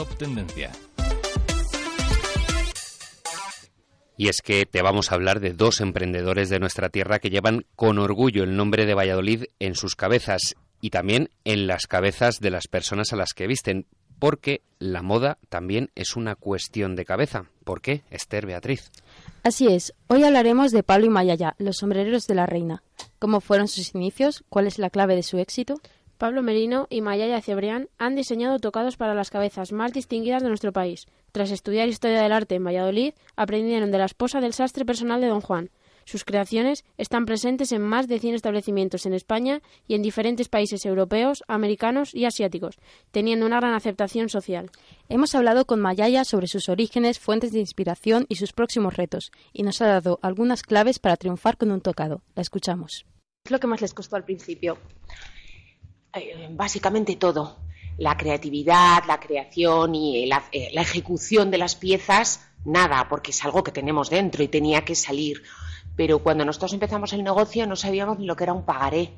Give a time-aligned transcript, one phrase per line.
[0.00, 0.72] Top Tendencia.
[4.16, 7.66] Y es que te vamos a hablar de dos emprendedores de nuestra tierra que llevan
[7.76, 12.48] con orgullo el nombre de Valladolid en sus cabezas y también en las cabezas de
[12.48, 13.84] las personas a las que visten,
[14.18, 17.50] porque la moda también es una cuestión de cabeza.
[17.64, 18.90] ¿Por qué, Esther Beatriz?
[19.42, 22.82] Así es, hoy hablaremos de Pablo y Mayaya, los sombrereros de la reina.
[23.18, 24.44] ¿Cómo fueron sus inicios?
[24.48, 25.74] ¿Cuál es la clave de su éxito?
[26.20, 30.70] Pablo Merino y Mayaya Cebrián han diseñado tocados para las cabezas más distinguidas de nuestro
[30.70, 31.06] país.
[31.32, 35.28] Tras estudiar historia del arte en Valladolid, aprendieron de la esposa del sastre personal de
[35.28, 35.70] don Juan.
[36.04, 40.84] Sus creaciones están presentes en más de 100 establecimientos en España y en diferentes países
[40.84, 42.76] europeos, americanos y asiáticos,
[43.12, 44.70] teniendo una gran aceptación social.
[45.08, 49.62] Hemos hablado con Mayaya sobre sus orígenes, fuentes de inspiración y sus próximos retos, y
[49.62, 52.20] nos ha dado algunas claves para triunfar con un tocado.
[52.34, 53.06] La escuchamos.
[53.42, 54.76] ¿Qué es lo que más les costó al principio?
[56.12, 57.58] Eh, básicamente todo.
[57.96, 63.44] La creatividad, la creación y la, eh, la ejecución de las piezas, nada, porque es
[63.44, 65.42] algo que tenemos dentro y tenía que salir.
[65.96, 69.12] Pero cuando nosotros empezamos el negocio no sabíamos ni lo que era un pagaré.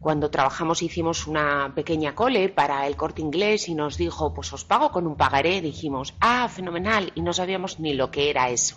[0.00, 4.64] Cuando trabajamos hicimos una pequeña cole para el corte inglés y nos dijo, pues os
[4.64, 5.62] pago con un pagaré.
[5.62, 8.76] Dijimos, ah, fenomenal, y no sabíamos ni lo que era eso.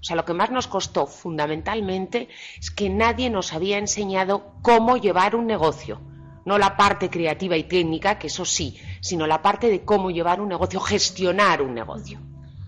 [0.00, 4.96] O sea, lo que más nos costó fundamentalmente es que nadie nos había enseñado cómo
[4.96, 6.00] llevar un negocio
[6.44, 10.40] no la parte creativa y técnica, que eso sí, sino la parte de cómo llevar
[10.40, 12.20] un negocio, gestionar un negocio.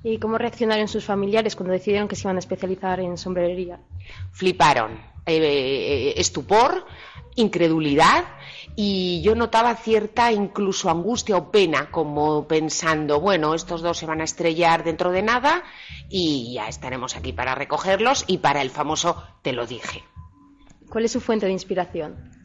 [0.05, 3.79] ¿Y cómo reaccionaron sus familiares cuando decidieron que se iban a especializar en sombrerería?
[4.33, 4.93] Fliparon,
[5.27, 6.85] eh, eh, estupor,
[7.37, 8.25] incredulidad
[8.75, 14.21] y yo notaba cierta incluso angustia o pena, como pensando, bueno, estos dos se van
[14.21, 15.63] a estrellar dentro de nada
[16.09, 20.03] y ya estaremos aquí para recogerlos y para el famoso te lo dije.
[20.91, 22.42] ¿Cuál es su fuente de inspiración?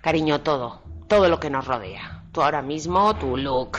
[0.00, 2.25] Cariño, todo, todo lo que nos rodea.
[2.42, 3.78] Ahora mismo, tu look.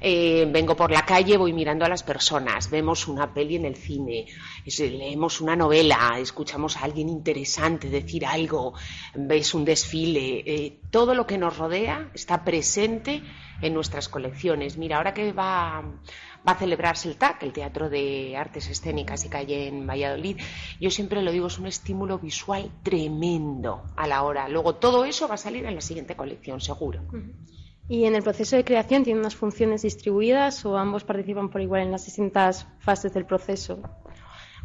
[0.00, 3.76] Eh, vengo por la calle, voy mirando a las personas, vemos una peli en el
[3.76, 4.26] cine,
[4.64, 8.74] leemos una novela, escuchamos a alguien interesante decir algo,
[9.14, 10.42] ves un desfile.
[10.46, 13.22] Eh, todo lo que nos rodea está presente
[13.60, 14.76] en nuestras colecciones.
[14.76, 15.82] Mira, ahora que va
[16.44, 20.38] a celebrarse el TAC, el Teatro de Artes Escénicas y Calle en Valladolid.
[20.80, 24.48] Yo siempre lo digo, es un estímulo visual tremendo a la hora.
[24.48, 27.02] Luego todo eso va a salir en la siguiente colección, seguro.
[27.88, 31.82] ¿Y en el proceso de creación tienen unas funciones distribuidas o ambos participan por igual
[31.82, 33.80] en las distintas fases del proceso?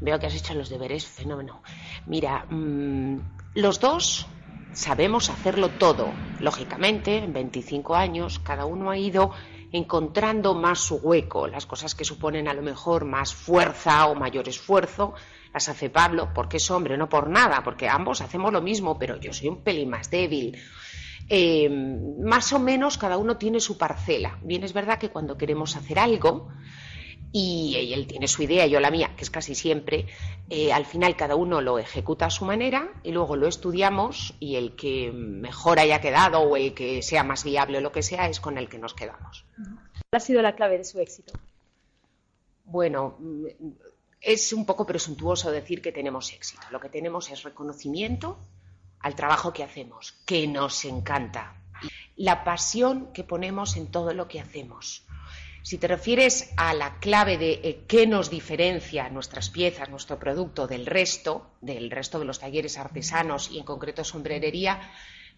[0.01, 1.61] Veo que has hecho los deberes, fenómeno.
[2.05, 3.19] Mira, mm,
[3.55, 4.27] los dos
[4.73, 6.11] sabemos hacerlo todo.
[6.41, 9.31] Lógicamente, en 25 años, cada uno ha ido
[9.71, 11.47] encontrando más su hueco.
[11.47, 15.13] Las cosas que suponen a lo mejor más fuerza o mayor esfuerzo
[15.53, 19.17] las hace Pablo porque es hombre, no por nada, porque ambos hacemos lo mismo, pero
[19.19, 20.57] yo soy un pelín más débil.
[21.29, 24.39] Eh, más o menos cada uno tiene su parcela.
[24.41, 26.49] Bien es verdad que cuando queremos hacer algo,
[27.35, 30.05] y, él tiene su idea, yo la mía, que es casi siempre,
[30.49, 34.55] eh, al final cada uno lo ejecuta a su manera y luego lo estudiamos y
[34.55, 38.29] el que mejor haya quedado o el que sea más viable o lo que sea
[38.29, 39.45] es con el que nos quedamos.
[39.55, 41.33] ¿Cuál ha sido la clave de su éxito?
[42.65, 43.17] Bueno,
[44.23, 46.63] es un poco presuntuoso decir que tenemos éxito.
[46.71, 48.39] Lo que tenemos es reconocimiento
[48.99, 51.55] al trabajo que hacemos, que nos encanta.
[52.15, 55.05] La pasión que ponemos en todo lo que hacemos
[55.63, 60.67] si te refieres a la clave de eh, qué nos diferencia nuestras piezas, nuestro producto
[60.67, 64.81] del resto, del resto de los talleres artesanos y en concreto sombrerería,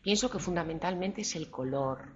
[0.01, 2.15] pienso que fundamentalmente es el color.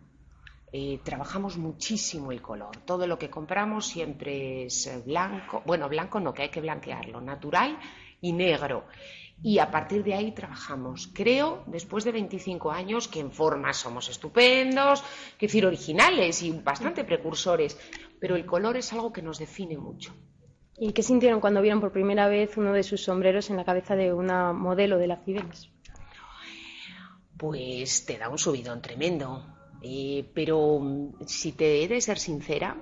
[0.72, 2.78] Eh, trabajamos muchísimo el color.
[2.86, 7.80] Todo lo que compramos siempre es blanco, bueno, blanco no, que hay que blanquearlo, natural
[8.22, 8.86] y negro
[9.42, 11.10] y a partir de ahí trabajamos.
[11.14, 15.04] Creo, después de 25 años, que en forma somos estupendos,
[15.38, 17.78] que decir, originales y bastante precursores,
[18.20, 20.14] pero el color es algo que nos define mucho.
[20.78, 23.96] ¿Y qué sintieron cuando vieron por primera vez uno de sus sombreros en la cabeza
[23.96, 25.70] de una modelo de la Cibeles?
[27.38, 29.59] Pues te da un subidón tremendo.
[29.82, 32.76] Eh, pero mm, si te he de ser sincera,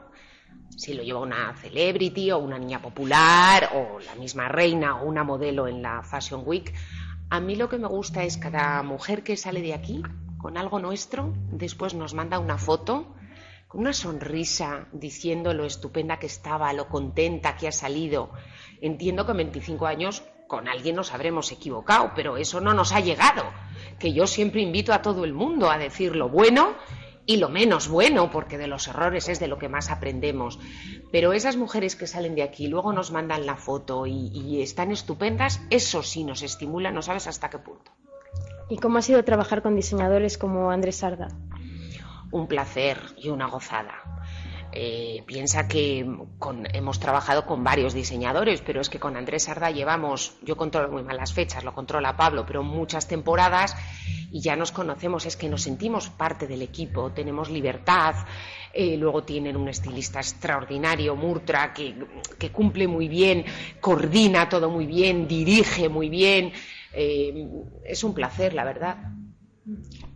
[0.75, 5.23] si lo lleva una celebrity o una niña popular o la misma reina o una
[5.23, 6.73] modelo en la Fashion Week.
[7.29, 10.01] A mí lo que me gusta es cada mujer que sale de aquí
[10.37, 13.15] con algo nuestro, después nos manda una foto
[13.67, 18.31] con una sonrisa diciendo lo estupenda que estaba, lo contenta que ha salido.
[18.81, 23.01] Entiendo que en 25 años con alguien nos habremos equivocado, pero eso no nos ha
[23.01, 23.43] llegado.
[23.99, 26.75] Que yo siempre invito a todo el mundo a decir lo bueno
[27.25, 30.59] y lo menos bueno, porque de los errores es de lo que más aprendemos.
[31.11, 34.91] Pero esas mujeres que salen de aquí, luego nos mandan la foto y, y están
[34.91, 37.91] estupendas, eso sí nos estimula, no sabes hasta qué punto.
[38.69, 41.27] ¿Y cómo ha sido trabajar con diseñadores como Andrés Sarda?
[42.31, 44.16] Un placer y una gozada.
[44.73, 46.05] Eh, piensa que
[46.73, 51.03] hemos trabajado con varios diseñadores, pero es que con Andrés Sarda llevamos, yo controlo muy
[51.03, 53.75] mal las fechas, lo controla Pablo, pero muchas temporadas
[54.31, 58.15] y ya nos conocemos, es que nos sentimos parte del equipo, tenemos libertad,
[58.73, 61.95] eh, luego tienen un estilista extraordinario, Murtra, que,
[62.37, 63.45] que, cumple muy bien,
[63.79, 66.51] coordina todo muy bien, dirige muy bien,
[66.93, 67.47] eh,
[67.85, 68.97] es un placer, la verdad.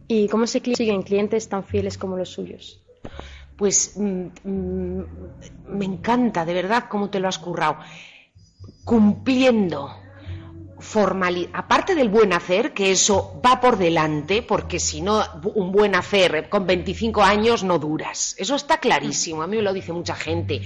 [0.07, 2.81] ¿Y cómo se consiguen clientes tan fieles como los suyos?
[3.61, 5.03] Pues mm, mm,
[5.67, 7.77] me encanta, de verdad, cómo te lo has currado.
[8.83, 9.91] Cumpliendo
[11.53, 15.23] aparte del buen hacer, que eso va por delante, porque si no,
[15.53, 18.33] un buen hacer con 25 años no duras.
[18.39, 20.63] Eso está clarísimo, a mí me lo dice mucha gente.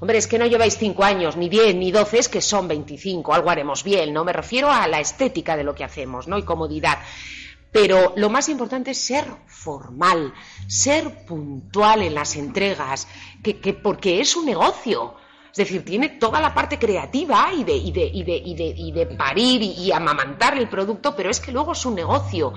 [0.00, 3.34] Hombre, es que no lleváis 5 años, ni 10, ni 12, es que son 25,
[3.34, 4.24] algo haremos bien, ¿no?
[4.24, 6.38] Me refiero a la estética de lo que hacemos, ¿no?
[6.38, 6.96] Y comodidad.
[7.72, 10.32] Pero lo más importante es ser formal,
[10.66, 13.08] ser puntual en las entregas,
[13.42, 15.14] que, que porque es un negocio.
[15.50, 18.74] Es decir, tiene toda la parte creativa y de, y de, y de, y de,
[18.76, 22.54] y de parir y, amamantar el producto, pero es que luego es un negocio.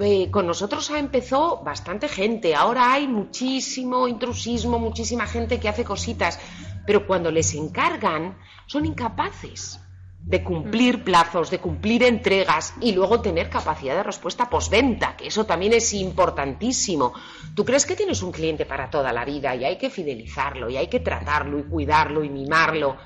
[0.00, 6.38] Eh, con nosotros empezó bastante gente, ahora hay muchísimo intrusismo, muchísima gente que hace cositas,
[6.86, 9.80] pero cuando les encargan son incapaces
[10.20, 15.46] de cumplir plazos, de cumplir entregas y luego tener capacidad de respuesta postventa, que eso
[15.46, 17.14] también es importantísimo.
[17.54, 20.76] Tú crees que tienes un cliente para toda la vida y hay que fidelizarlo y
[20.76, 22.96] hay que tratarlo y cuidarlo y mimarlo.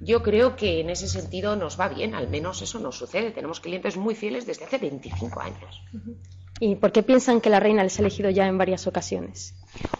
[0.00, 3.30] Yo creo que en ese sentido nos va bien, al menos eso nos sucede.
[3.30, 5.82] Tenemos clientes muy fieles desde hace 25 años.
[6.64, 9.52] ¿Y por qué piensan que la reina les ha elegido ya en varias ocasiones?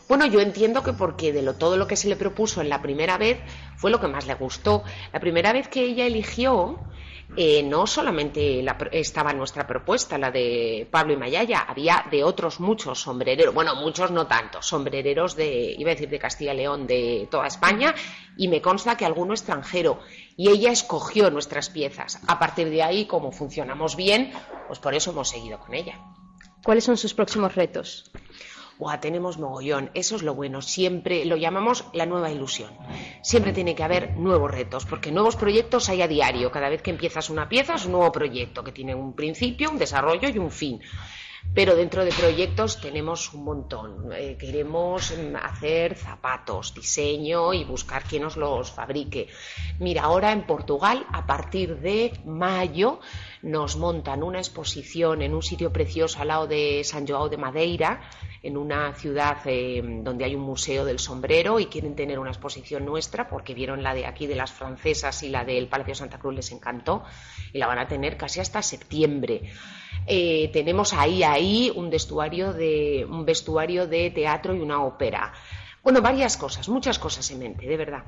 [0.08, 2.80] Bueno, yo entiendo que porque de lo, todo lo que se le propuso en la
[2.80, 3.40] primera vez
[3.76, 4.84] fue lo que más le gustó.
[5.12, 6.78] La primera vez que ella eligió,
[7.36, 13.00] eh, no solamente estaba nuestra propuesta, la de Pablo y Mayaya, había de otros muchos
[13.00, 17.26] sombrereros, bueno, muchos no tantos, sombrereros de, iba a decir de Castilla y León, de
[17.28, 17.92] toda España,
[18.36, 19.98] y me consta que alguno extranjero.
[20.36, 22.20] Y ella escogió nuestras piezas.
[22.28, 24.32] A partir de ahí, como funcionamos bien,
[24.68, 25.98] pues por eso hemos seguido con ella.
[26.64, 28.10] ¿Cuáles son sus próximos retos?
[29.00, 29.90] tenemos mogollón.
[29.94, 30.60] Eso es lo bueno.
[30.60, 32.70] Siempre lo llamamos la nueva ilusión.
[33.22, 36.50] Siempre tiene que haber nuevos retos, porque nuevos proyectos hay a diario.
[36.50, 39.78] Cada vez que empiezas una pieza es un nuevo proyecto que tiene un principio, un
[39.78, 40.80] desarrollo y un fin.
[41.54, 44.10] Pero dentro de proyectos tenemos un montón.
[44.12, 49.28] Eh, queremos mm, hacer zapatos, diseño y buscar quién nos los fabrique.
[49.78, 53.00] Mira, ahora en Portugal, a partir de mayo,
[53.42, 58.00] nos montan una exposición en un sitio precioso al lado de San João de Madeira,
[58.42, 62.84] en una ciudad eh, donde hay un museo del sombrero y quieren tener una exposición
[62.84, 66.34] nuestra porque vieron la de aquí de las francesas y la del Palacio Santa Cruz
[66.34, 67.04] les encantó
[67.52, 69.50] y la van a tener casi hasta septiembre.
[70.06, 75.32] Eh, tenemos ahí, ahí un vestuario, de, un vestuario de teatro y una ópera.
[75.82, 78.04] Bueno, varias cosas, muchas cosas en mente, de verdad.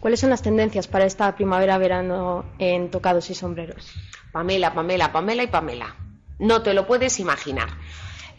[0.00, 3.92] ¿Cuáles son las tendencias para esta primavera-verano en tocados y sombreros?
[4.32, 5.94] Pamela, Pamela, Pamela y Pamela.
[6.38, 7.68] No te lo puedes imaginar.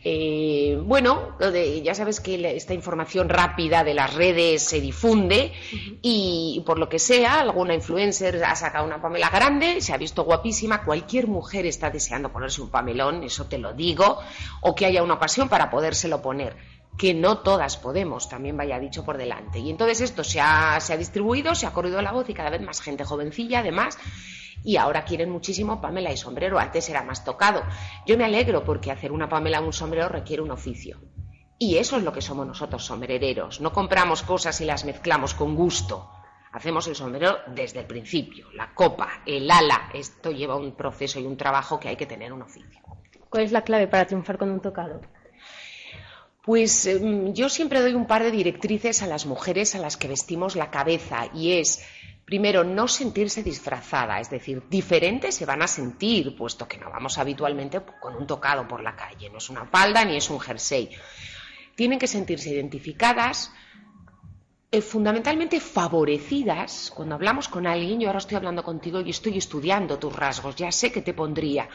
[0.07, 1.35] Eh, bueno,
[1.81, 5.51] ya sabes que esta información rápida de las redes se difunde
[6.03, 10.23] y por lo que sea, alguna influencer ha sacado una Pamela grande, se ha visto
[10.23, 14.19] guapísima, cualquier mujer está deseando ponerse un pamelón, eso te lo digo,
[14.61, 16.55] o que haya una ocasión para podérselo poner
[16.99, 19.57] que no todas podemos, también vaya dicho por delante.
[19.57, 22.51] Y entonces esto se ha, se ha distribuido, se ha corrido la voz y cada
[22.51, 23.97] vez más gente jovencilla, además,
[24.65, 27.61] y ahora quieren muchísimo Pamela y sombrero, antes era más tocado.
[28.05, 30.99] Yo me alegro porque hacer una Pamela o un sombrero requiere un oficio.
[31.57, 33.61] Y eso es lo que somos nosotros, sombrereros.
[33.61, 36.09] No compramos cosas y las mezclamos con gusto.
[36.51, 39.89] Hacemos el sombrero desde el principio, la copa, el ala.
[39.93, 42.81] Esto lleva un proceso y un trabajo que hay que tener un oficio.
[43.29, 45.01] ¿Cuál es la clave para triunfar con un tocado?
[46.43, 50.07] Pues em, yo siempre doy un par de directrices a las mujeres a las que
[50.07, 51.83] vestimos la cabeza y es
[52.25, 57.19] Primero, no sentirse disfrazada, es decir, diferentes se van a sentir, puesto que no vamos
[57.19, 60.89] habitualmente con un tocado por la calle, no es una falda ni es un jersey.
[61.75, 63.51] Tienen que sentirse identificadas,
[64.71, 66.91] eh, fundamentalmente favorecidas.
[66.95, 70.71] Cuando hablamos con alguien, yo ahora estoy hablando contigo y estoy estudiando tus rasgos, ya
[70.71, 71.69] sé que te pondría.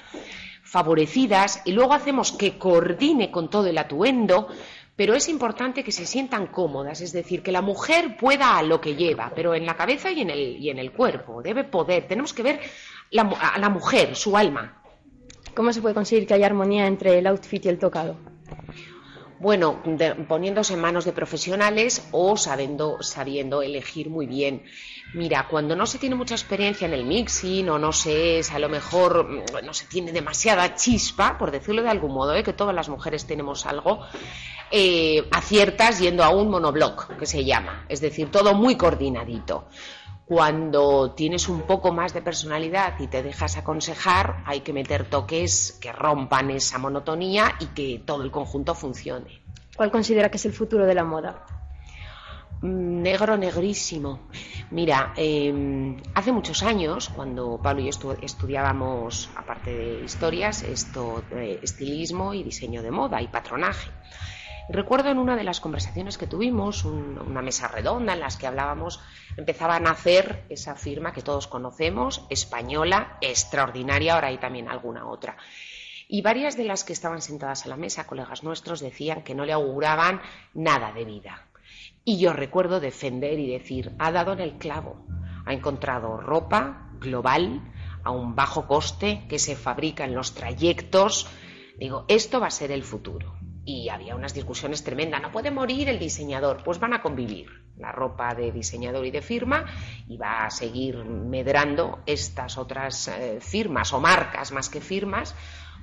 [0.63, 4.49] favorecidas y luego hacemos que coordine con todo el atuendo,
[5.01, 8.83] pero es importante que se sientan cómodas, es decir, que la mujer pueda a lo
[8.83, 12.07] que lleva, pero en la cabeza y en el, y en el cuerpo, debe poder,
[12.07, 12.61] tenemos que ver
[13.17, 14.83] a la mujer, su alma.
[15.55, 18.19] ¿Cómo se puede conseguir que haya armonía entre el outfit y el tocado?
[19.41, 19.83] Bueno,
[20.29, 24.65] poniéndose en manos de profesionales o sabiendo, sabiendo elegir muy bien.
[25.15, 28.59] Mira, cuando no se tiene mucha experiencia en el mixing o no se es, a
[28.59, 32.43] lo mejor mm, no se tiene demasiada chispa, por decirlo de algún modo, ¿eh?
[32.43, 34.01] que todas las mujeres tenemos algo,
[34.71, 39.69] eh, aciertas yendo a un monobloc, que se llama, es decir, todo muy coordinadito.
[40.31, 45.77] Cuando tienes un poco más de personalidad y te dejas aconsejar, hay que meter toques
[45.81, 49.43] que rompan esa monotonía y que todo el conjunto funcione.
[49.77, 51.45] ¿Cuál considera que es el futuro de la moda?
[52.63, 54.29] Mm, negro, negrísimo.
[54.71, 61.59] Mira, em, hace muchos años, cuando Pablo y yo estudiábamos, aparte de historias, esto de
[61.61, 63.91] estilismo y diseño de moda y patronaje.
[64.73, 69.01] Recuerdo en una de las conversaciones que tuvimos, una mesa redonda en las que hablábamos,
[69.37, 75.37] empezaba a nacer esa firma que todos conocemos, española, extraordinaria, ahora hay también alguna otra.
[76.07, 79.45] Y varias de las que estaban sentadas a la mesa, colegas nuestros, decían que no
[79.45, 80.23] le auguraban
[80.55, 81.49] nada de vida.
[82.05, 85.05] Y yo recuerdo defender y decir, ha dado en el clavo,
[85.47, 87.61] ha encontrado ropa global
[88.05, 91.27] a un bajo coste que se fabrica en los trayectos.
[91.77, 93.40] Digo, esto va a ser el futuro
[93.71, 95.23] y había unas discusiones tremendas.
[95.23, 99.23] No puede morir el diseñador, pues van a convivir la ropa de diseñador y de
[99.23, 99.65] firma
[100.09, 105.35] y va a seguir medrando estas otras eh, firmas o marcas más que firmas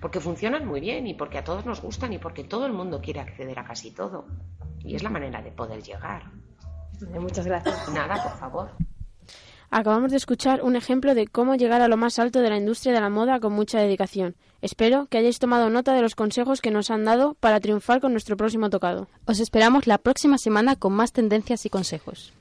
[0.01, 3.01] porque funcionan muy bien y porque a todos nos gustan y porque todo el mundo
[3.01, 4.27] quiere acceder a casi todo.
[4.83, 6.31] Y es la manera de poder llegar.
[7.19, 7.89] Muchas gracias.
[7.93, 8.71] Nada, por favor.
[9.69, 12.93] Acabamos de escuchar un ejemplo de cómo llegar a lo más alto de la industria
[12.93, 14.35] de la moda con mucha dedicación.
[14.61, 18.13] Espero que hayáis tomado nota de los consejos que nos han dado para triunfar con
[18.13, 19.07] nuestro próximo tocado.
[19.25, 22.33] Os esperamos la próxima semana con más tendencias y consejos.